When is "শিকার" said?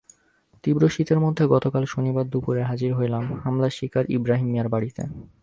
3.77-4.05